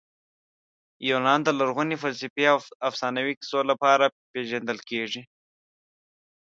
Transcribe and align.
یونان 1.09 1.39
د 1.43 1.49
لرغوني 1.59 1.95
فلسفې 2.03 2.45
او 2.53 2.57
افسانوي 2.89 3.33
کیسو 3.39 3.59
لپاره 3.71 4.05
پېژندل 4.31 4.79
کیږي. 4.89 5.21